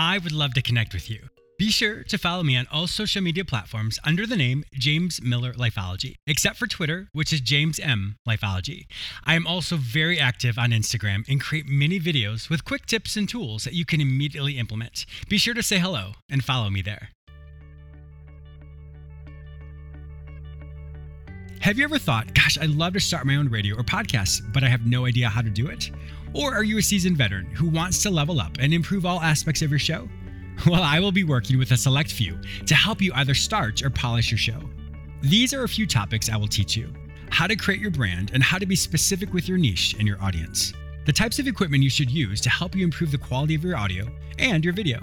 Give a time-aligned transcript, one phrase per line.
[0.00, 1.28] I would love to connect with you.
[1.58, 5.52] Be sure to follow me on all social media platforms under the name James Miller
[5.52, 8.86] Lifeology, except for Twitter, which is James M Lifeology.
[9.26, 13.28] I am also very active on Instagram and create many videos with quick tips and
[13.28, 15.04] tools that you can immediately implement.
[15.28, 17.10] Be sure to say hello and follow me there.
[21.70, 24.64] Have you ever thought, gosh, I'd love to start my own radio or podcast, but
[24.64, 25.92] I have no idea how to do it?
[26.34, 29.62] Or are you a seasoned veteran who wants to level up and improve all aspects
[29.62, 30.08] of your show?
[30.66, 33.88] Well, I will be working with a select few to help you either start or
[33.88, 34.60] polish your show.
[35.22, 36.92] These are a few topics I will teach you
[37.30, 40.20] how to create your brand and how to be specific with your niche and your
[40.20, 40.72] audience,
[41.06, 43.76] the types of equipment you should use to help you improve the quality of your
[43.76, 45.00] audio and your video.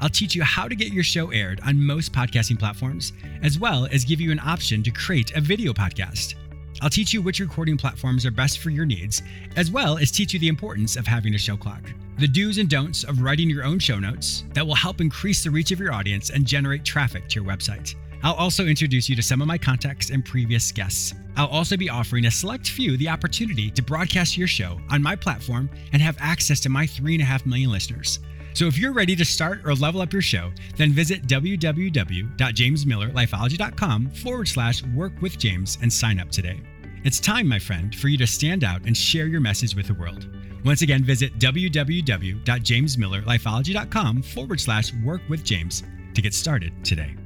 [0.00, 3.12] I'll teach you how to get your show aired on most podcasting platforms,
[3.42, 6.34] as well as give you an option to create a video podcast.
[6.82, 9.22] I'll teach you which recording platforms are best for your needs,
[9.56, 11.82] as well as teach you the importance of having a show clock,
[12.18, 15.50] the do's and don'ts of writing your own show notes that will help increase the
[15.50, 17.94] reach of your audience and generate traffic to your website.
[18.22, 21.14] I'll also introduce you to some of my contacts and previous guests.
[21.36, 25.16] I'll also be offering a select few the opportunity to broadcast your show on my
[25.16, 28.20] platform and have access to my 3.5 million listeners.
[28.54, 34.46] So if you're ready to start or level up your show, then visit www.jamesmillerlifeology.com forward
[34.48, 36.60] slash work with James and sign up today.
[37.02, 39.94] It's time, my friend, for you to stand out and share your message with the
[39.94, 40.28] world.
[40.64, 45.82] Once again, visit www.jamesmillerlifeology.com forward slash work with James
[46.14, 47.16] to get started today.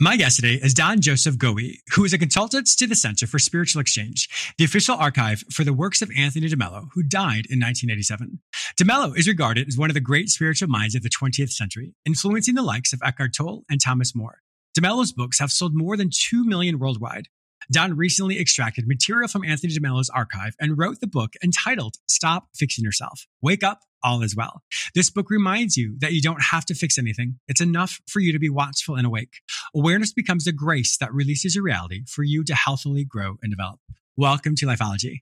[0.00, 3.40] My guest today is Don Joseph Goewey, who is a consultant to the Center for
[3.40, 8.38] Spiritual Exchange, the official archive for the works of Anthony DeMello, who died in 1987.
[8.80, 12.54] DeMello is regarded as one of the great spiritual minds of the 20th century, influencing
[12.54, 14.42] the likes of Eckhart Tolle and Thomas Moore.
[14.78, 17.26] DeMello's books have sold more than 2 million worldwide.
[17.70, 22.82] Don recently extracted material from Anthony DeMello's archive and wrote the book entitled Stop Fixing
[22.82, 23.26] Yourself.
[23.42, 24.62] Wake up, all is well.
[24.94, 27.38] This book reminds you that you don't have to fix anything.
[27.46, 29.40] It's enough for you to be watchful and awake.
[29.74, 33.80] Awareness becomes a grace that releases your reality for you to healthily grow and develop.
[34.16, 35.20] Welcome to Lifeology.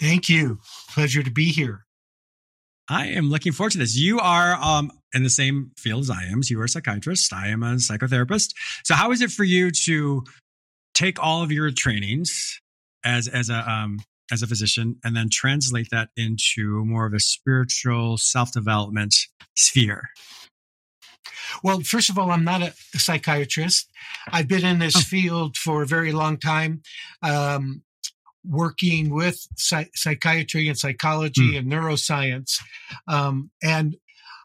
[0.00, 0.60] Thank you.
[0.94, 1.84] Pleasure to be here.
[2.88, 3.96] I am looking forward to this.
[3.96, 6.42] You are um, in the same field as I am.
[6.42, 7.32] So you are a psychiatrist.
[7.32, 8.54] I am a psychotherapist.
[8.84, 10.24] So how is it for you to
[10.94, 12.60] take all of your trainings
[13.04, 13.98] as as a um,
[14.32, 19.14] as a physician and then translate that into more of a spiritual self development
[19.56, 20.08] sphere?
[21.62, 23.88] Well, first of all, I'm not a, psychiatrist.
[24.32, 25.00] I've been in this oh.
[25.00, 26.82] field for a very long time,
[27.22, 27.82] um,
[28.44, 31.58] working with psychiatry and psychology mm.
[31.58, 32.58] and neuroscience.
[33.08, 33.96] Um, and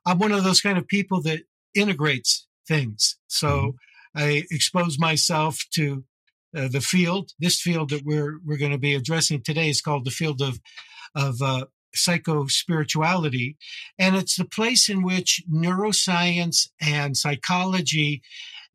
[0.06, 1.42] I'm one of those kind of people that
[1.74, 3.18] integrates things.
[3.28, 3.74] So mm.
[4.16, 6.04] I expose myself to
[6.56, 7.32] uh, the field.
[7.40, 10.60] This field that we're we're going to be addressing today is called the field of
[11.16, 13.58] of uh, psycho spirituality,
[13.98, 18.22] and it's the place in which neuroscience and psychology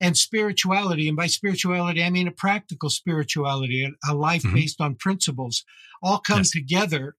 [0.01, 4.55] and spirituality, and by spirituality I mean a practical spirituality, a, life mm-hmm.
[4.55, 5.65] based on principles,
[6.03, 6.51] all come yes.
[6.51, 7.17] together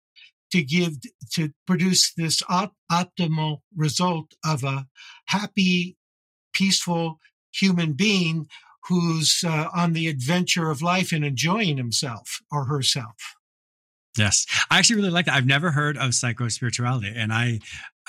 [0.51, 0.97] to give
[1.33, 4.85] to produce this op- optimal result of a
[5.27, 5.97] happy,
[6.53, 7.19] peaceful
[7.51, 8.47] human being
[8.87, 13.35] who's uh, on the adventure of life and enjoying himself or herself.
[14.17, 14.45] Yes.
[14.69, 15.35] I actually really like that.
[15.35, 17.59] I've never heard of psycho spirituality and I,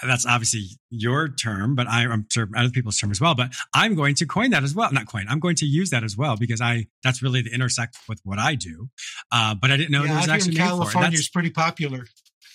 [0.07, 3.95] that's obviously your term, but I, am sure other people's term as well, but I'm
[3.95, 4.93] going to coin that as well.
[4.93, 5.27] Not coin.
[5.29, 8.39] I'm going to use that as well because I, that's really the intersect with what
[8.39, 8.91] I do.
[9.33, 12.07] Uh, but I didn't know yeah, there was actually in California is pretty popular.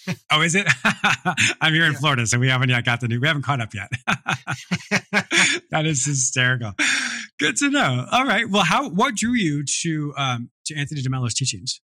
[0.32, 0.68] oh, is it?
[1.62, 2.00] I'm here in yeah.
[2.00, 3.20] Florida, so we haven't yet got the new.
[3.20, 3.90] We haven't caught up yet.
[5.72, 6.74] that is hysterical.
[7.40, 8.06] Good to know.
[8.12, 8.50] All right.
[8.50, 11.82] Well, how what drew you to um, to Anthony DeMello's teachings?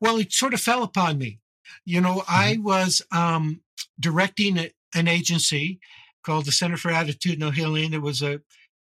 [0.00, 1.40] Well, it sort of fell upon me.
[1.84, 2.32] You know, mm-hmm.
[2.32, 3.60] I was um,
[3.98, 5.80] directing a, an agency
[6.24, 7.92] called the Center for Attitudinal Healing.
[7.92, 8.40] It was a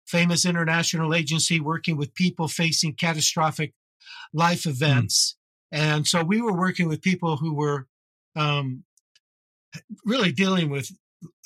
[0.05, 3.73] famous international agency working with people facing catastrophic
[4.33, 4.71] life mm.
[4.71, 5.36] events.
[5.71, 7.87] And so we were working with people who were
[8.35, 8.83] um,
[10.05, 10.89] really dealing with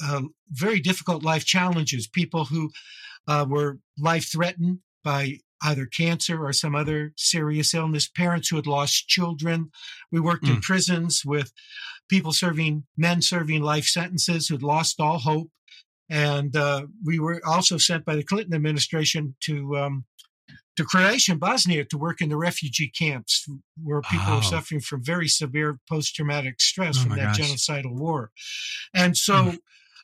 [0.04, 2.70] uh, very difficult life challenges, people who
[3.28, 8.68] uh, were life threatened by either cancer or some other serious illness, parents who had
[8.68, 9.70] lost children.
[10.12, 10.56] We worked mm.
[10.56, 11.52] in prisons with
[12.10, 15.50] people serving, men serving life sentences who'd lost all hope.
[16.10, 20.06] And uh, we were also sent by the Clinton administration to um,
[20.78, 23.46] to Croatia and Bosnia to work in the refugee camps
[23.82, 24.36] where people oh.
[24.38, 27.40] were suffering from very severe post traumatic stress oh from that gosh.
[27.40, 28.32] genocidal war.
[28.94, 29.58] And so mm.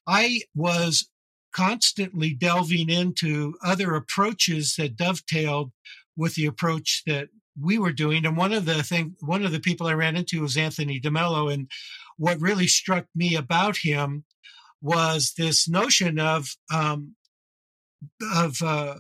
[0.06, 1.10] I was
[1.54, 5.72] constantly delving into other approaches that dovetailed
[6.16, 7.30] with the approach that
[7.60, 8.25] we were doing.
[8.25, 11.52] And one of the thing, one of the people I ran into was Anthony DeMello.
[11.52, 11.69] And
[12.18, 14.25] what really struck me about him
[14.81, 17.16] was this notion of, um,
[18.36, 18.96] of, uh,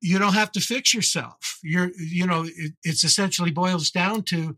[0.00, 1.58] you don't have to fix yourself.
[1.62, 4.56] You're, you know, it, it's essentially boils down to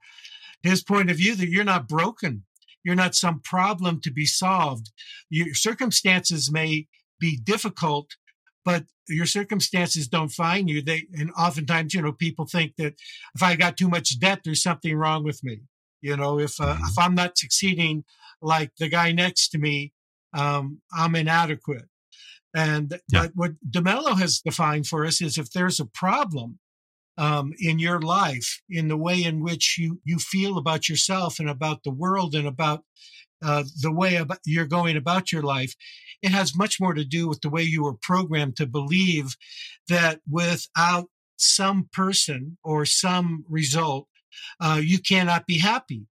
[0.62, 2.44] his point of view that you're not broken.
[2.84, 4.90] You're not some problem to be solved.
[5.30, 6.86] Your circumstances may
[7.20, 8.16] be difficult,
[8.64, 10.82] but your circumstances don't find you.
[10.82, 12.94] They, and oftentimes, you know, people think that
[13.34, 15.62] if I got too much debt, there's something wrong with me.
[16.00, 16.84] You know, if, uh, mm-hmm.
[16.86, 18.04] if I'm not succeeding
[18.40, 19.92] like the guy next to me,
[20.34, 21.84] um, I'm inadequate.
[22.54, 23.28] And yeah.
[23.34, 26.58] what DeMello has defined for us is if there's a problem
[27.18, 31.48] um, in your life, in the way in which you, you feel about yourself and
[31.48, 32.84] about the world and about
[33.42, 35.74] uh, the way about, you're going about your life,
[36.22, 39.36] it has much more to do with the way you were programmed to believe
[39.88, 41.06] that without
[41.36, 44.06] some person or some result,
[44.60, 46.06] uh, you cannot be happy.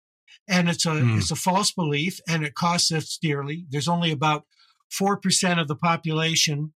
[0.47, 1.17] And it's a, mm.
[1.17, 3.65] it's a false belief and it costs us dearly.
[3.69, 4.45] There's only about
[4.91, 6.73] 4% of the population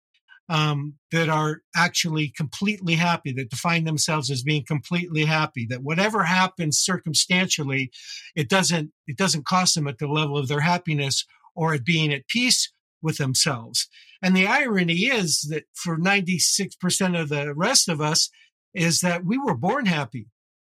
[0.49, 6.25] um, that are actually completely happy, that define themselves as being completely happy, that whatever
[6.25, 7.91] happens circumstantially,
[8.35, 11.25] it doesn't, it doesn't cost them at the level of their happiness
[11.55, 13.89] or at being at peace with themselves.
[14.23, 18.29] And the irony is that for 96% of the rest of us
[18.75, 20.27] is that we were born happy.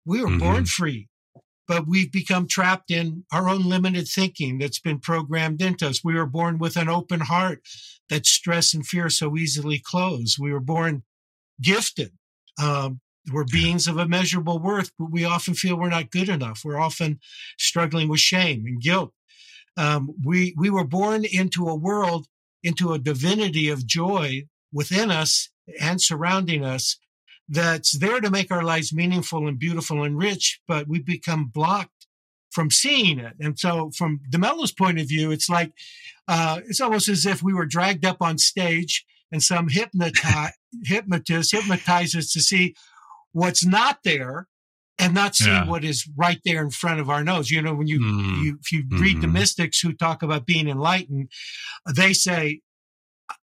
[0.05, 0.39] We were mm-hmm.
[0.39, 1.09] born free
[1.69, 6.05] but we've become trapped in our own limited thinking that's been programmed into us.
[6.05, 7.63] We were born with an open heart
[8.09, 10.37] that stress and fear so easily close.
[10.39, 11.03] We were born
[11.61, 12.13] gifted.
[12.63, 13.01] Um,
[13.31, 16.63] we're beings of immeasurable worth, but we often feel we're not good enough.
[16.65, 17.21] We're often
[17.59, 19.13] struggling with shame and guilt.
[19.77, 22.27] Um, we we were born into a world,
[22.63, 24.43] into a divinity of joy
[24.73, 25.51] within us
[25.81, 26.99] and surrounding us
[27.49, 32.07] that's there to make our lives meaningful and beautiful and rich, but we become blocked
[32.51, 33.35] from seeing it.
[33.41, 35.73] And so, from DeMello's point of view, it's like
[36.29, 40.51] uh, it's almost as if we were dragged up on stage and some hypnoti-
[40.85, 42.75] hypnotist hypnotizes to see
[43.33, 44.47] what's not there
[44.99, 45.67] and not see yeah.
[45.67, 47.51] what is right there in front of our nose.
[47.51, 48.45] You know, when you, mm.
[48.45, 49.01] you if you mm-hmm.
[49.01, 49.35] read the mm-hmm.
[49.35, 51.31] mystics who talk about being enlightened,
[51.97, 52.61] they say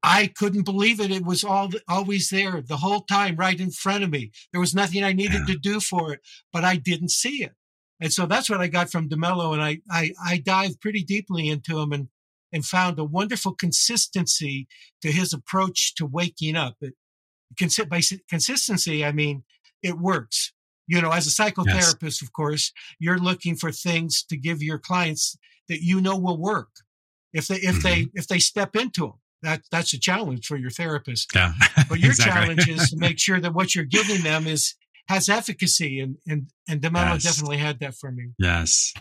[0.02, 1.12] I couldn't believe it.
[1.12, 4.32] It was all always there the whole time, right in front of me.
[4.52, 5.54] There was nothing I needed yeah.
[5.54, 6.22] to do for it,
[6.54, 7.54] but I didn't see it.
[8.00, 9.54] And so that's what I got from DeMello.
[9.54, 12.08] And I, I, I dived pretty deeply into him and,
[12.54, 14.68] and found a wonderful consistency
[15.02, 16.78] to his approach to waking up.
[16.82, 16.94] It,
[17.90, 19.44] by consistency, I mean,
[19.84, 20.54] it works.
[20.88, 22.22] You know, as a psychotherapist, yes.
[22.22, 25.38] of course, you're looking for things to give your clients
[25.68, 26.70] that you know will work
[27.34, 27.82] if they, if mm-hmm.
[27.82, 31.30] they, if they step into them that that's a challenge for your therapist.
[31.34, 31.54] Yeah.
[31.88, 32.56] but your exactly.
[32.56, 34.76] challenge is to make sure that what you're giving them is
[35.08, 37.24] has efficacy and and and DeMello yes.
[37.24, 38.30] definitely had that for me.
[38.38, 38.94] Yes.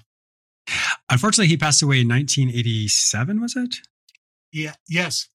[1.10, 3.40] Unfortunately, he passed away in 1987.
[3.40, 3.76] Was it?
[4.52, 4.74] Yeah.
[4.88, 5.28] Yes.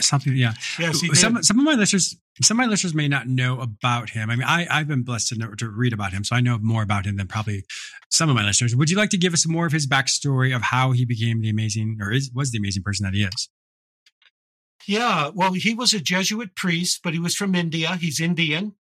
[0.00, 0.36] Something.
[0.36, 0.54] Yeah.
[0.78, 1.00] Yes.
[1.18, 4.28] some some of my listeners some of my listeners may not know about him.
[4.30, 6.58] I mean, I I've been blessed to know to read about him, so I know
[6.58, 7.64] more about him than probably
[8.10, 8.76] some of my listeners.
[8.76, 11.48] Would you like to give us more of his backstory of how he became the
[11.48, 13.48] amazing or is was the amazing person that he is?
[14.86, 17.96] Yeah, well, he was a Jesuit priest, but he was from India.
[17.96, 18.74] He's Indian.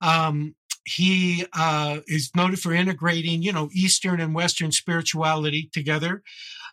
[0.00, 0.54] Um,
[0.86, 6.22] he uh, is noted for integrating, you know, Eastern and Western spirituality together.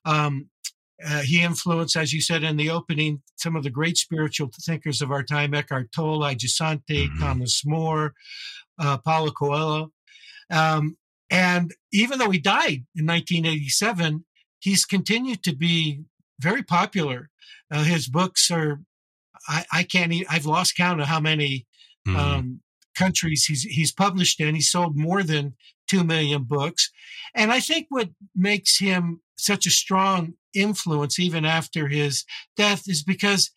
[0.05, 0.49] Um,
[1.05, 5.01] uh, he influenced, as you said in the opening, some of the great spiritual thinkers
[5.01, 7.19] of our time: Eckhart Tolle, Adyashanti, mm-hmm.
[7.19, 8.13] Thomas Moore,
[8.79, 9.91] uh, Paulo Coelho.
[10.51, 10.97] Um,
[11.29, 14.25] and even though he died in 1987,
[14.59, 16.03] he's continued to be
[16.41, 17.29] very popular
[17.71, 18.81] uh, his books are,
[19.47, 21.65] I, I can't, I've lost count of how many
[22.07, 22.17] mm-hmm.
[22.17, 22.61] um,
[22.95, 24.55] countries he's, he's published in.
[24.55, 25.55] He sold more than
[25.89, 26.91] 2 million books.
[27.33, 32.25] And I think what makes him such a strong influence, even after his
[32.57, 33.51] death, is because,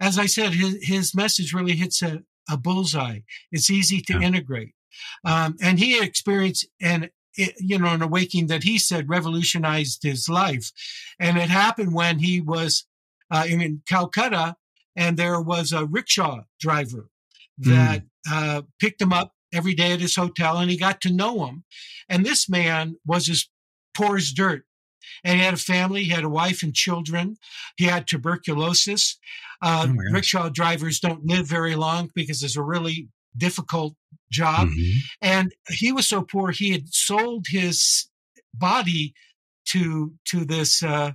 [0.00, 3.20] as I said, his, his message really hits a, a bullseye.
[3.52, 4.26] It's easy to yeah.
[4.26, 4.74] integrate.
[5.24, 7.10] Um, and he experienced an
[7.58, 10.70] you know, an awakening that he said revolutionized his life.
[11.18, 12.86] And it happened when he was
[13.30, 14.56] uh, in, Calcutta,
[14.96, 17.08] and there was a rickshaw driver
[17.58, 18.06] that mm.
[18.30, 21.64] uh, picked him up every day at his hotel and he got to know him.
[22.08, 23.48] And this man was as
[23.94, 24.64] poor as dirt.
[25.24, 27.36] And he had a family, he had a wife and children.
[27.76, 29.18] He had tuberculosis.
[29.62, 33.94] Uh, oh rickshaw drivers don't live very long because it's a really difficult
[34.30, 34.68] job.
[34.68, 34.98] Mm-hmm.
[35.22, 38.08] And he was so poor, he had sold his
[38.54, 39.14] body
[39.66, 41.12] to, to this, uh,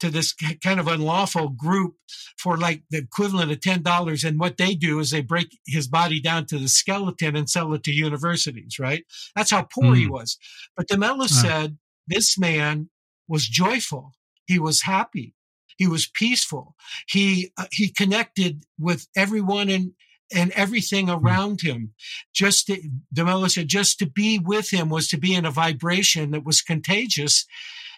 [0.00, 1.94] to this kind of unlawful group
[2.36, 4.24] for like the equivalent of $10.
[4.28, 7.72] And what they do is they break his body down to the skeleton and sell
[7.72, 9.04] it to universities, right?
[9.36, 9.98] That's how poor mm.
[9.98, 10.38] he was.
[10.76, 11.28] But DeMello uh.
[11.28, 12.90] said this man
[13.28, 14.12] was joyful.
[14.46, 15.34] He was happy.
[15.76, 16.74] He was peaceful.
[17.08, 19.92] He, uh, he connected with everyone and,
[20.34, 21.14] and everything hmm.
[21.14, 21.92] around him.
[22.34, 22.80] Just to,
[23.14, 26.62] DeMello said, just to be with him was to be in a vibration that was
[26.62, 27.46] contagious.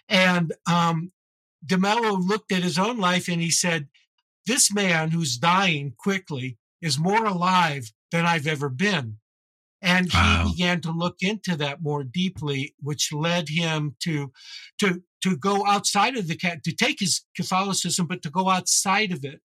[0.09, 1.13] And, um,
[1.67, 3.89] DeMello looked at his own life and he said,
[4.47, 9.17] This man who's dying quickly is more alive than I've ever been.
[9.81, 10.45] And wow.
[10.45, 14.33] he began to look into that more deeply, which led him to,
[14.81, 19.25] to, to go outside of the, to take his Catholicism, but to go outside of
[19.25, 19.41] it.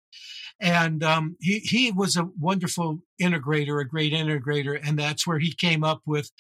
[0.61, 4.79] And um, he, he was a wonderful integrator, a great integrator.
[4.83, 6.31] And that's where he came up with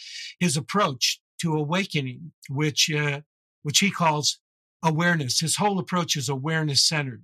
[0.40, 3.20] his approach to awakening, which, uh,
[3.62, 4.40] which he calls
[4.82, 5.40] awareness.
[5.40, 7.22] His whole approach is awareness centered.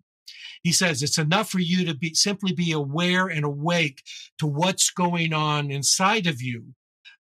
[0.62, 4.02] He says it's enough for you to be simply be aware and awake
[4.38, 6.74] to what's going on inside of you,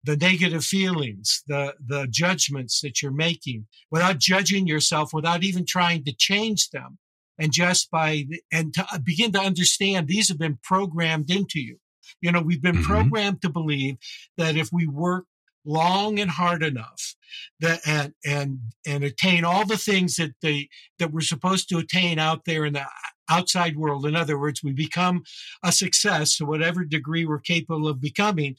[0.03, 6.05] the negative feelings, the, the judgments that you're making without judging yourself, without even trying
[6.05, 6.97] to change them.
[7.39, 11.77] And just by, and to begin to understand these have been programmed into you.
[12.21, 12.91] You know, we've been mm-hmm.
[12.91, 13.97] programmed to believe
[14.37, 15.25] that if we work
[15.65, 17.15] long and hard enough
[17.59, 22.19] that and and and attain all the things that they that we're supposed to attain
[22.19, 22.85] out there in the
[23.29, 25.23] outside world in other words we become
[25.63, 28.55] a success to whatever degree we're capable of becoming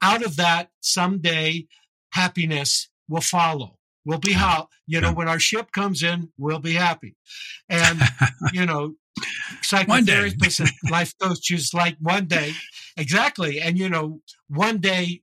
[0.00, 1.66] out of that someday
[2.12, 3.75] happiness will follow
[4.06, 7.14] we'll be how you know when our ship comes in we'll be happy
[7.68, 8.00] and
[8.52, 8.94] you know
[9.62, 12.52] psychotherapists and life coaches like one day
[12.96, 15.20] exactly and you know one day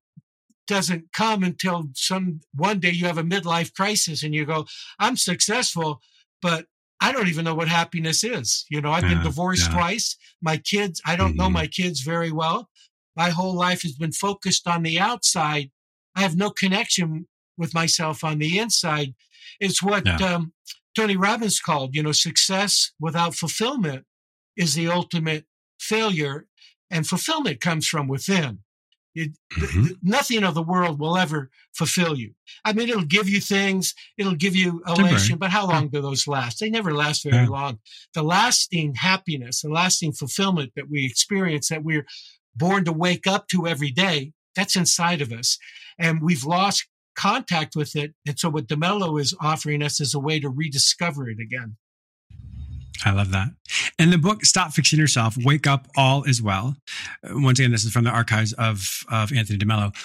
[0.68, 4.66] doesn't come until some one day you have a midlife crisis and you go,
[5.00, 6.02] I'm successful,
[6.42, 6.66] but
[7.02, 8.66] I don't even know what happiness is.
[8.70, 9.78] You know, I've been divorced yeah.
[9.78, 10.16] twice.
[10.42, 11.38] My kids, I don't mm-hmm.
[11.38, 12.70] know my kids very well.
[13.16, 15.70] My whole life has been focused on the outside.
[16.16, 19.14] I have no connection with myself on the inside.
[19.60, 20.18] It's what yeah.
[20.18, 20.54] um,
[20.96, 24.06] Tony Robbins called, you know, success without fulfillment
[24.56, 25.46] is the ultimate
[25.80, 26.48] failure.
[26.90, 28.60] And fulfillment comes from within.
[29.16, 29.88] It, mm-hmm.
[30.02, 32.34] nothing of the world will ever fulfill you.
[32.66, 36.28] I mean, it'll give you things, it'll give you elation, but how long do those
[36.28, 36.60] last?
[36.60, 37.48] They never last very yeah.
[37.48, 37.80] long.
[38.16, 42.08] The lasting happiness, the lasting fulfillment that we experience, that we're
[42.56, 45.60] born to wake up to every day, that's inside of us.
[46.00, 48.14] And we've lost contact with it.
[48.28, 51.78] And so what DeMello is offering us is a way to rediscover it again.
[53.06, 53.50] I love that.
[54.00, 56.76] And the book, Stop Fixing Yourself, Wake Up, All is Well.
[57.24, 59.96] Once again, this is from the archives of, of Anthony DeMello.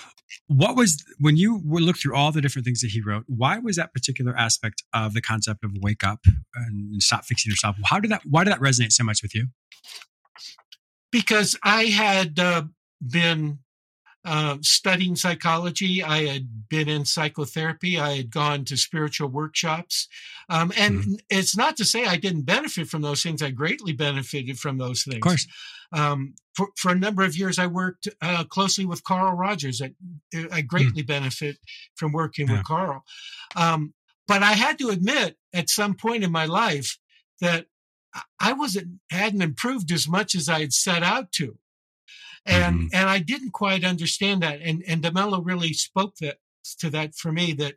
[0.49, 3.77] What was, when you looked through all the different things that he wrote, why was
[3.77, 6.21] that particular aspect of the concept of wake up
[6.55, 7.77] and stop fixing yourself?
[7.85, 9.47] How did that, why did that resonate so much with you?
[11.12, 12.65] Because I had uh,
[13.07, 13.61] been
[14.31, 16.03] uh, studying psychology.
[16.03, 17.99] I had been in psychotherapy.
[17.99, 20.07] I had gone to spiritual workshops.
[20.51, 21.15] Um, and mm-hmm.
[21.31, 23.41] it's not to say I didn't benefit from those things.
[23.41, 25.17] I greatly benefited from those things.
[25.17, 25.47] Of course.
[25.93, 29.81] Um, for, for a number of years, I worked uh, closely with Carl Rogers.
[29.81, 29.95] I,
[30.53, 31.07] I greatly mm.
[31.07, 31.57] benefit
[31.95, 32.59] from working yeah.
[32.59, 33.05] with Carl.
[33.57, 33.95] Um,
[34.27, 36.99] but I had to admit at some point in my life
[37.41, 37.65] that
[38.39, 41.57] I wasn't hadn't improved as much as I had set out to
[42.49, 42.87] and mm-hmm.
[42.93, 44.61] and I didn't quite understand that.
[44.61, 46.38] And and DeMello really spoke that
[46.81, 47.75] to that for me that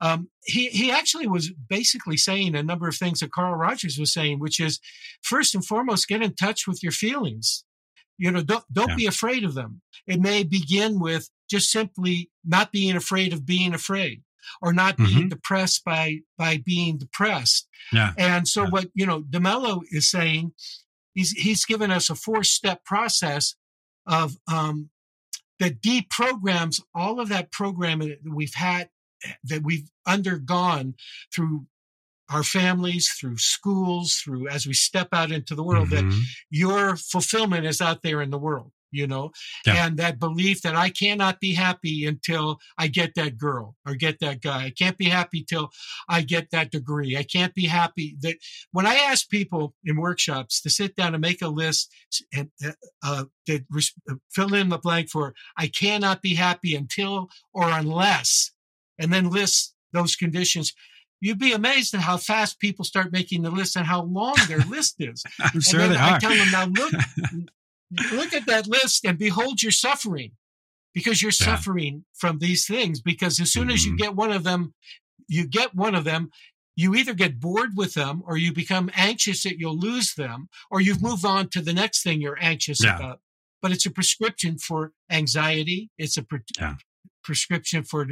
[0.00, 4.12] um, he he actually was basically saying a number of things that Carl Rogers was
[4.12, 4.80] saying, which is
[5.22, 7.64] first and foremost, get in touch with your feelings.
[8.18, 8.96] You know, don't don't yeah.
[8.96, 9.80] be afraid of them.
[10.06, 14.22] It may begin with just simply not being afraid of being afraid
[14.60, 15.04] or not mm-hmm.
[15.04, 17.68] being depressed by by being depressed.
[17.92, 18.12] Yeah.
[18.18, 18.70] And so yeah.
[18.70, 20.52] what you know DeMello is saying,
[21.14, 23.54] he's he's given us a four step process
[24.06, 24.90] of um,
[25.58, 28.88] that deprograms all of that programming that we've had
[29.44, 30.94] that we've undergone
[31.32, 31.66] through
[32.30, 36.08] our families, through schools, through as we step out into the world, mm-hmm.
[36.08, 38.72] that your fulfillment is out there in the world.
[38.92, 39.32] You know,
[39.66, 39.86] yeah.
[39.86, 44.20] and that belief that I cannot be happy until I get that girl or get
[44.20, 44.66] that guy.
[44.66, 45.70] I can't be happy till
[46.08, 47.16] I get that degree.
[47.16, 48.36] I can't be happy that
[48.72, 51.92] when I ask people in workshops to sit down and make a list
[52.32, 52.72] and uh,
[53.02, 53.64] uh that
[54.10, 58.52] uh, fill in the blank for I cannot be happy until or unless,
[58.98, 60.72] and then list those conditions
[61.22, 64.58] you'd be amazed at how fast people start making the list and how long their
[64.68, 65.22] list is.
[65.40, 66.20] I'm and sure they I are.
[66.20, 66.92] tell them now, look,
[68.12, 70.32] look at that list and behold your suffering
[70.94, 71.56] because you're yeah.
[71.56, 73.00] suffering from these things.
[73.00, 73.72] Because as soon mm-hmm.
[73.72, 74.04] as you mm-hmm.
[74.04, 74.74] get one of them,
[75.28, 76.30] you get one of them,
[76.76, 80.80] you either get bored with them or you become anxious that you'll lose them or
[80.80, 82.96] you've moved on to the next thing you're anxious yeah.
[82.96, 83.20] about.
[83.60, 85.90] But it's a prescription for anxiety.
[85.98, 86.74] It's a pre- yeah.
[87.22, 88.08] prescription for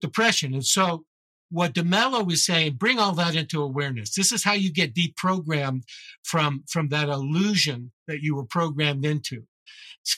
[0.00, 0.54] depression.
[0.54, 1.04] And so
[1.54, 4.14] what DeMello was saying, bring all that into awareness.
[4.14, 5.82] This is how you get deprogrammed
[6.24, 9.44] from, from that illusion that you were programmed into.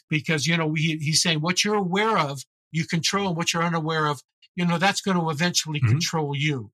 [0.08, 3.62] Because, you know, he, he's saying what you're aware of, you control, and what you're
[3.62, 4.22] unaware of,
[4.56, 5.90] you know, that's going to eventually mm-hmm.
[5.90, 6.70] control you.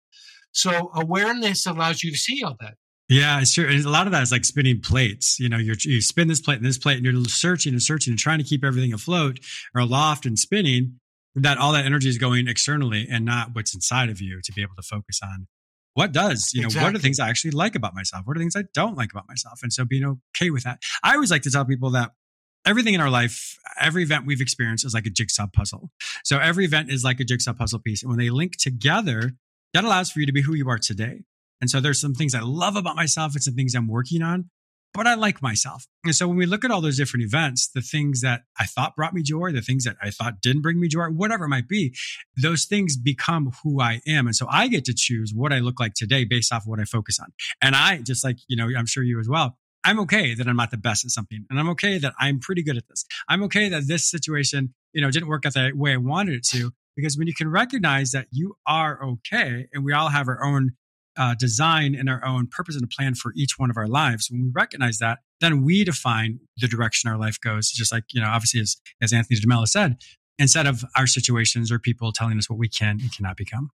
[0.53, 2.75] So awareness allows you to see all that.
[3.09, 3.69] Yeah, it's true.
[3.69, 5.41] A lot of that is like spinning plates.
[5.41, 8.13] You know, you're, you spin this plate and this plate, and you're searching and searching
[8.13, 9.41] and trying to keep everything afloat
[9.75, 11.01] or aloft and spinning
[11.35, 14.63] that all that energy is going externally and not what's inside of you to be
[14.63, 15.47] able to focus on
[15.95, 16.85] what does you know exactly.
[16.85, 18.27] what are the things i actually like about myself?
[18.27, 19.61] What are the things i don't like about myself?
[19.63, 20.05] And so being
[20.37, 20.83] okay with that.
[21.03, 22.13] I always like to tell people that
[22.65, 25.91] everything in our life every event we've experienced is like a jigsaw puzzle.
[26.25, 28.03] So every event is like a jigsaw puzzle piece.
[28.03, 29.33] And when they link together
[29.75, 31.23] that allows for you to be who you are today.
[31.61, 34.51] And so there's some things i love about myself and some things i'm working on
[34.95, 35.87] but I like myself.
[36.05, 38.97] And so when we look at all those different events, the things that I thought
[38.97, 41.69] brought me joy, the things that I thought didn't bring me joy, whatever it might
[41.69, 41.95] be,
[42.41, 44.27] those things become who I am.
[44.27, 46.81] And so I get to choose what I look like today based off of what
[46.81, 47.33] I focus on.
[47.61, 49.57] And I just like, you know, I'm sure you as well.
[49.85, 51.45] I'm okay that I'm not the best at something.
[51.51, 53.05] And I'm okay that I'm pretty good at this.
[53.29, 56.47] I'm okay that this situation, you know, didn't work out the way I wanted it
[56.49, 56.71] to.
[56.95, 60.73] Because when you can recognize that you are okay and we all have our own
[61.17, 64.31] uh, design and our own purpose and a plan for each one of our lives.
[64.31, 67.71] When we recognize that, then we define the direction our life goes.
[67.71, 69.99] Just like, you know, obviously, as, as Anthony DeMello said,
[70.39, 73.71] instead of our situations or people telling us what we can and cannot become.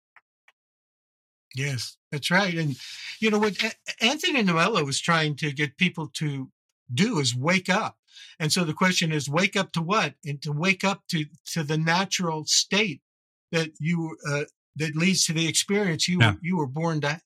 [1.54, 2.54] Yes, that's right.
[2.54, 2.76] And,
[3.20, 3.56] you know, what
[4.00, 6.50] Anthony DeMello was trying to get people to
[6.92, 7.96] do is wake up.
[8.38, 10.14] And so the question is, wake up to what?
[10.24, 13.00] And to wake up to, to the natural state
[13.52, 14.44] that you, uh,
[14.76, 16.34] that leads to the experience you, yeah.
[16.42, 17.20] you were born to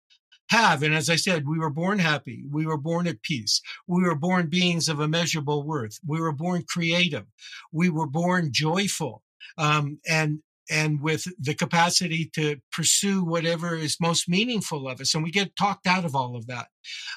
[0.60, 0.82] have.
[0.82, 2.44] And as I said, we were born happy.
[2.58, 3.60] We were born at peace.
[3.86, 5.96] We were born beings of immeasurable worth.
[6.06, 7.26] We were born creative.
[7.72, 9.14] We were born joyful.
[9.58, 15.14] Um, and, and with the capacity to pursue whatever is most meaningful of us.
[15.14, 16.68] And we get talked out of all of that.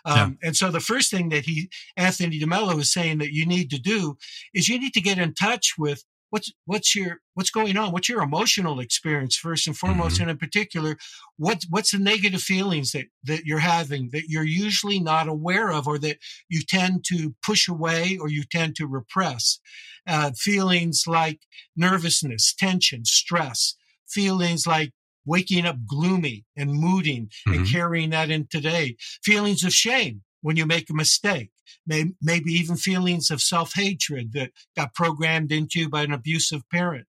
[0.03, 0.47] Um, yeah.
[0.47, 3.79] And so the first thing that he, Anthony DeMello is saying that you need to
[3.79, 4.17] do
[4.53, 8.09] is you need to get in touch with what's what's your what's going on what's
[8.09, 10.23] your emotional experience first and foremost mm-hmm.
[10.23, 10.97] and in particular
[11.37, 15.87] what what's the negative feelings that that you're having that you're usually not aware of
[15.87, 16.17] or that
[16.49, 19.59] you tend to push away or you tend to repress
[20.07, 21.39] uh, feelings like
[21.75, 23.75] nervousness tension stress
[24.07, 24.91] feelings like
[25.25, 27.53] waking up gloomy and mooding mm-hmm.
[27.53, 31.49] and carrying that in today feelings of shame when you make a mistake
[31.87, 37.07] maybe even feelings of self-hatred that got programmed into you by an abusive parent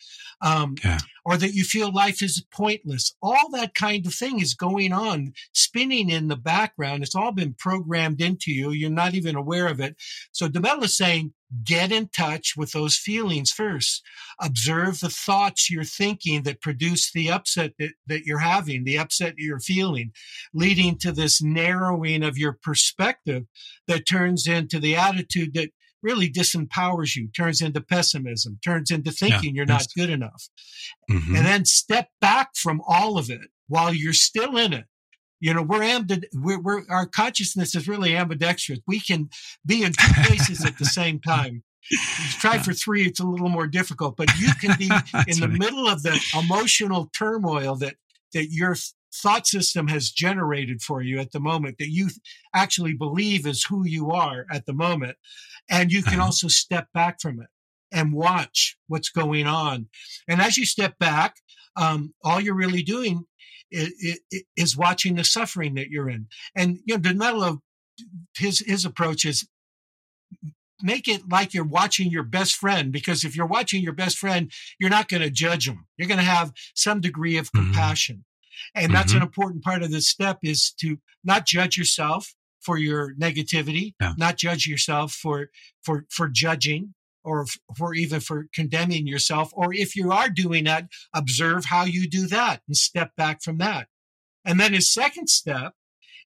[0.42, 0.98] um, yeah.
[1.24, 3.14] or that you feel life is pointless.
[3.22, 7.02] All that kind of thing is going on spinning in the background.
[7.02, 8.70] It's all been programmed into you.
[8.70, 9.96] You're not even aware of it.
[10.32, 11.32] So DeMello is saying
[11.64, 14.02] get in touch with those feelings first.
[14.40, 19.34] Observe the thoughts you're thinking that produce the upset that, that you're having, the upset
[19.36, 20.12] you're feeling,
[20.54, 23.44] leading to this narrowing of your perspective
[23.88, 25.70] that turns into the attitude that
[26.02, 30.48] really disempowers you, turns into pessimism, turns into thinking yeah, you're not good enough.
[31.10, 31.36] Mm-hmm.
[31.36, 34.86] And then step back from all of it while you're still in it
[35.40, 38.78] you know, we're, ambid- we're, we're, our consciousness is really ambidextrous.
[38.86, 39.30] We can
[39.64, 41.62] be in two places at the same time.
[42.38, 44.84] Try for three, it's a little more difficult, but you can be
[45.26, 47.96] in the middle of the emotional turmoil that,
[48.34, 48.76] that your
[49.12, 52.08] thought system has generated for you at the moment that you
[52.54, 55.16] actually believe is who you are at the moment.
[55.68, 56.26] And you can uh-huh.
[56.26, 57.48] also step back from it
[57.92, 59.88] and watch what's going on.
[60.28, 61.36] And as you step back,
[61.76, 63.24] um, all you're really doing
[63.70, 66.26] is watching the suffering that you're in.
[66.56, 67.58] And you know, DeMello,
[68.36, 69.46] his his approach is
[70.82, 74.50] make it like you're watching your best friend because if you're watching your best friend,
[74.78, 75.86] you're not going to judge them.
[75.96, 77.66] You're going to have some degree of mm-hmm.
[77.66, 78.24] compassion.
[78.74, 79.18] And that's mm-hmm.
[79.18, 84.12] an important part of this step is to not judge yourself for your negativity, yeah.
[84.18, 85.48] not judge yourself for
[85.82, 89.50] for for judging, or for even for condemning yourself.
[89.52, 93.58] Or if you are doing that, observe how you do that and step back from
[93.58, 93.88] that.
[94.44, 95.74] And then his second step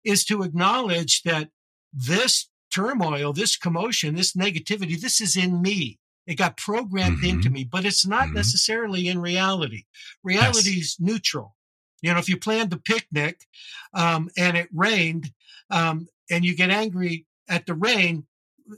[0.04, 1.50] is to acknowledge that
[1.92, 5.98] this turmoil, this commotion, this negativity, this is in me.
[6.26, 7.37] It got programmed mm-hmm.
[7.37, 8.37] into me, but it's not mm-hmm.
[8.37, 9.85] necessarily in reality.
[10.22, 10.85] Reality yes.
[10.85, 11.54] is neutral.
[12.02, 13.46] You know, if you planned a picnic
[13.94, 15.30] um, and it rained
[15.70, 18.26] um, and you get angry at the rain,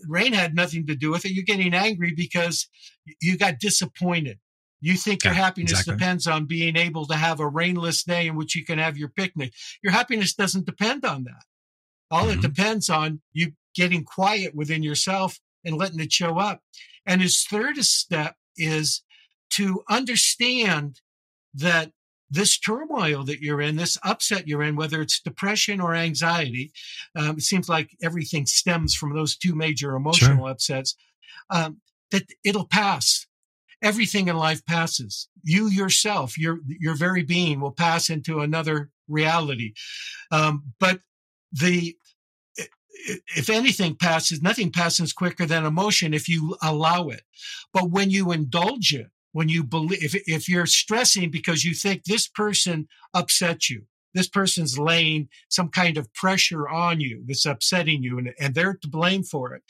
[0.08, 1.32] rain had nothing to do with it.
[1.32, 2.68] You're getting angry because
[3.20, 4.38] you got disappointed.
[4.80, 5.94] You think your happiness exactly.
[5.94, 9.08] depends on being able to have a rainless day in which you can have your
[9.08, 9.52] picnic.
[9.82, 11.44] Your happiness doesn't depend on that.
[12.10, 12.38] All mm-hmm.
[12.38, 16.60] it depends on you getting quiet within yourself and letting it show up.
[17.04, 19.02] And his third step is
[19.50, 21.00] to understand
[21.54, 21.92] that
[22.30, 26.72] this turmoil that you're in, this upset you're in, whether it's depression or anxiety,
[27.14, 30.50] um, it seems like everything stems from those two major emotional sure.
[30.50, 30.96] upsets,
[31.50, 33.26] um, that it'll pass.
[33.82, 35.28] Everything in life passes.
[35.42, 39.74] You yourself, your, your very being will pass into another reality.
[40.32, 41.00] Um, but
[41.52, 41.96] the,
[43.36, 47.22] if anything passes, nothing passes quicker than emotion if you allow it.
[47.72, 52.04] But when you indulge it, when you believe, if, if you're stressing because you think
[52.04, 53.82] this person upset you,
[54.14, 58.78] this person's laying some kind of pressure on you that's upsetting you and, and they're
[58.80, 59.62] to blame for it.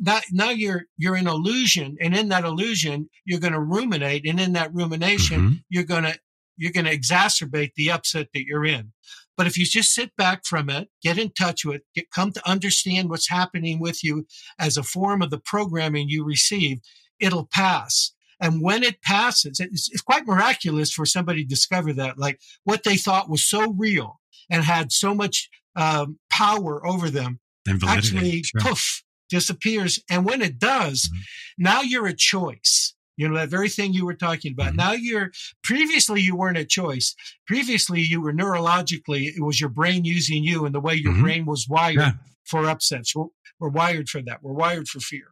[0.00, 4.26] Now, now you're, you're in illusion and in that illusion, you're going to ruminate.
[4.26, 5.54] And in that rumination, mm-hmm.
[5.68, 6.18] you're going to,
[6.56, 8.90] you're going to exacerbate the upset that you're in.
[9.36, 12.50] But if you just sit back from it, get in touch with, get, come to
[12.50, 14.26] understand what's happening with you
[14.58, 16.80] as a form of the programming you receive,
[17.20, 18.12] it'll pass.
[18.42, 22.82] And when it passes, it's, it's quite miraculous for somebody to discover that, like what
[22.82, 27.38] they thought was so real and had so much um, power over them
[27.86, 28.60] actually sure.
[28.60, 30.00] poof disappears.
[30.10, 31.62] And when it does, mm-hmm.
[31.62, 32.94] now you're a choice.
[33.16, 34.68] You know, that very thing you were talking about.
[34.68, 34.76] Mm-hmm.
[34.76, 35.30] Now you're,
[35.62, 37.14] previously you weren't a choice.
[37.46, 41.22] Previously you were neurologically, it was your brain using you and the way your mm-hmm.
[41.22, 42.12] brain was wired yeah.
[42.44, 43.14] for upsets.
[43.14, 43.26] We're,
[43.60, 44.42] we're wired for that.
[44.42, 45.26] We're wired for fear.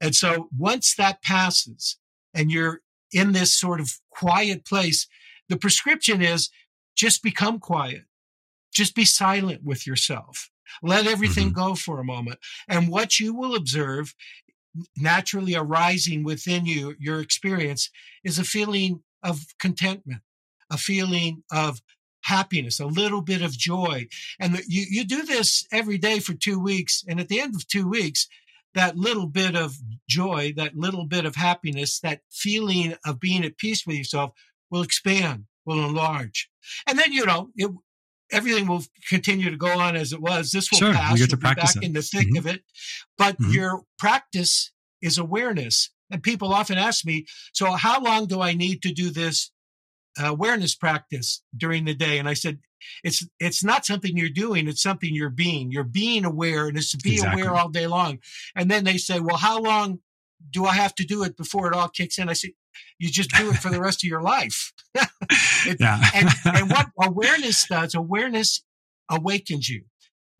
[0.00, 1.98] And so once that passes,
[2.34, 2.80] and you're
[3.12, 5.06] in this sort of quiet place,
[5.48, 6.50] the prescription is
[6.96, 8.04] just become quiet.
[8.72, 10.50] Just be silent with yourself.
[10.82, 11.68] Let everything mm-hmm.
[11.68, 12.38] go for a moment.
[12.68, 14.14] And what you will observe
[14.96, 17.90] naturally arising within you, your experience
[18.24, 20.20] is a feeling of contentment,
[20.70, 21.80] a feeling of
[22.22, 24.06] happiness, a little bit of joy.
[24.38, 27.02] And you, you do this every day for two weeks.
[27.08, 28.28] And at the end of two weeks,
[28.74, 29.76] that little bit of
[30.08, 34.32] joy, that little bit of happiness, that feeling of being at peace with yourself
[34.70, 36.48] will expand, will enlarge.
[36.86, 37.70] And then, you know, it,
[38.30, 40.50] everything will continue to go on as it was.
[40.50, 41.12] This will sure, pass.
[41.12, 41.86] You get to You'll practice back it.
[41.86, 42.36] in the thick mm-hmm.
[42.36, 42.62] of it.
[43.16, 43.52] But mm-hmm.
[43.52, 45.90] your practice is awareness.
[46.10, 49.50] And people often ask me, so how long do I need to do this
[50.18, 52.18] awareness practice during the day?
[52.18, 52.60] And I said,
[53.04, 55.70] it's it's not something you're doing it's something you're being.
[55.70, 57.42] You're being aware and it's to be exactly.
[57.42, 58.18] aware all day long.
[58.54, 60.00] And then they say well how long
[60.50, 62.28] do i have to do it before it all kicks in?
[62.28, 62.54] I say
[62.98, 64.72] you just do it for the rest of your life.
[65.66, 66.00] It, yeah.
[66.14, 68.62] and, and what awareness does awareness
[69.10, 69.82] awakens you.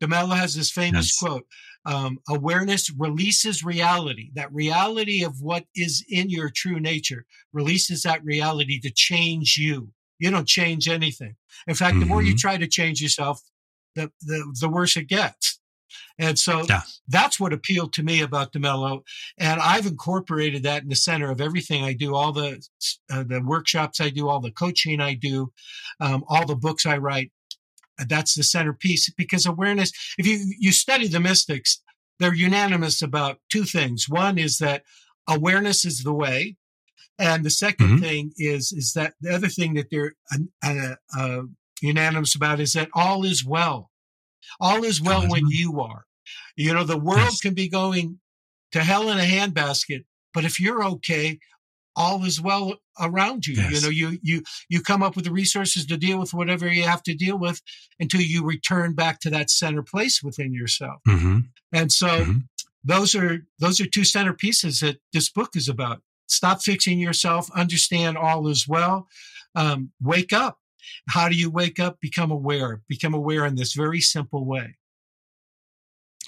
[0.01, 1.18] DeMello has this famous yes.
[1.18, 1.46] quote
[1.85, 4.31] um, awareness releases reality.
[4.35, 9.90] That reality of what is in your true nature releases that reality to change you
[10.18, 11.37] you don't change anything.
[11.66, 12.00] In fact, mm-hmm.
[12.00, 12.38] the more you mm-hmm.
[12.38, 13.40] try to change yourself,
[13.94, 15.59] the, the, the worse it gets.
[16.18, 16.83] And so yeah.
[17.07, 19.02] that's what appealed to me about DeMello.
[19.38, 22.62] And I've incorporated that in the center of everything I do, all the,
[23.11, 25.52] uh, the workshops I do, all the coaching I do,
[26.00, 27.31] um, all the books I write.
[28.09, 31.83] That's the centerpiece because awareness, if you, you study the mystics,
[32.18, 34.09] they're unanimous about two things.
[34.09, 34.83] One is that
[35.28, 36.57] awareness is the way.
[37.18, 37.96] And the 2nd mm-hmm.
[37.98, 40.14] thing is is that the other thing that they're
[40.62, 41.42] uh, uh,
[41.83, 43.90] unanimous about is that all is well.
[44.61, 46.04] All is well when you are.
[46.57, 47.40] You know, the world yes.
[47.40, 48.20] can be going
[48.72, 50.04] to hell in a handbasket,
[50.35, 51.38] but if you're okay,
[51.96, 53.54] all is well around you.
[53.54, 53.72] Yes.
[53.72, 56.85] You know, you you you come up with the resources to deal with whatever you
[56.85, 57.61] have to deal with
[57.98, 61.00] until you return back to that center place within yourself.
[61.09, 61.38] Mm-hmm.
[61.72, 62.38] And so mm-hmm.
[62.85, 66.02] those are those are two centerpieces that this book is about.
[66.29, 67.51] Stop fixing yourself.
[67.55, 69.09] Understand all is well.
[69.55, 70.59] Um, wake up.
[71.09, 72.01] How do you wake up?
[72.01, 72.83] Become aware.
[72.88, 74.77] Become aware in this very simple way.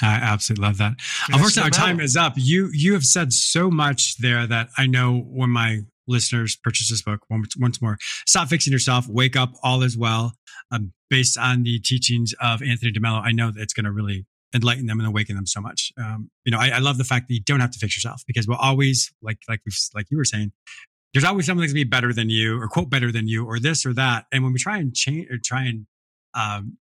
[0.03, 0.95] I absolutely love that.
[1.29, 2.33] Unfortunately, our time is up.
[2.37, 7.03] You you have said so much there that I know when my listeners purchase this
[7.03, 10.35] book once, once more, stop fixing yourself, wake up, all is well.
[10.73, 14.27] Um, based on the teachings of Anthony DeMello, I know that it's going to really
[14.55, 15.93] enlighten them and awaken them so much.
[15.99, 18.23] Um, you know, I, I, love the fact that you don't have to fix yourself
[18.27, 20.53] because we'll always, like, like we like you were saying,
[21.13, 23.59] there's always something that's gonna be better than you, or quote better than you, or
[23.59, 24.27] this or that.
[24.33, 25.87] And when we try and change or try and
[26.35, 26.79] um,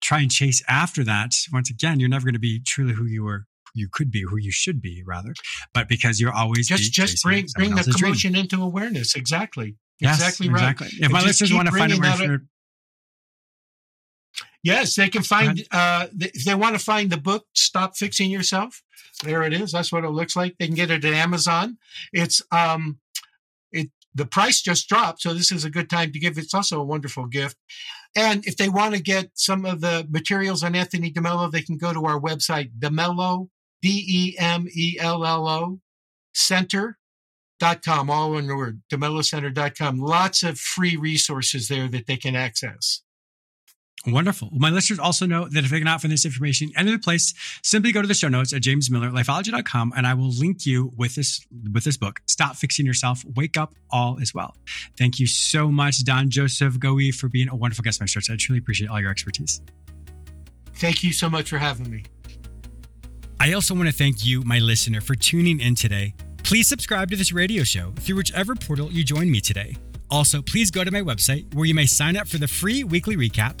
[0.00, 3.24] try and chase after that, once again, you're never going to be truly who you
[3.24, 5.34] were, you could be, who you should be, rather.
[5.74, 8.44] But because you're always just just bring bring the commotion dream.
[8.44, 9.14] into awareness.
[9.14, 9.76] Exactly.
[10.00, 10.72] Yes, exactly right.
[10.72, 10.88] Exactly.
[11.00, 12.40] If my listeners want to find out
[14.66, 15.64] Yes, they can find.
[15.70, 18.82] Uh, if they want to find the book, "Stop Fixing Yourself,"
[19.22, 19.70] there it is.
[19.70, 20.56] That's what it looks like.
[20.58, 21.78] They can get it at Amazon.
[22.12, 22.98] It's um,
[23.70, 26.36] it the price just dropped, so this is a good time to give.
[26.36, 27.56] It's also a wonderful gift.
[28.16, 31.78] And if they want to get some of the materials on Anthony DeMello, they can
[31.78, 33.48] go to our website, DeMello,
[33.82, 35.80] D E M E L L O,
[36.34, 40.00] center.com, all in one word, DeMelloCenter.com.
[40.00, 43.02] Lots of free resources there that they can access.
[44.06, 44.50] Wonderful.
[44.52, 47.34] My listeners also know that if they can out find this information any other place,
[47.62, 51.44] simply go to the show notes at jamesmillerlifeology.com and I will link you with this
[51.72, 54.54] with this book, Stop Fixing Yourself, Wake Up All as well.
[54.96, 58.32] Thank you so much, Don Joseph Goewey, for being a wonderful guest on my show.
[58.32, 59.60] I truly appreciate all your expertise.
[60.74, 62.04] Thank you so much for having me.
[63.40, 66.14] I also want to thank you, my listener, for tuning in today.
[66.42, 69.76] Please subscribe to this radio show through whichever portal you join me today.
[70.10, 73.16] Also, please go to my website where you may sign up for the free weekly
[73.16, 73.60] recap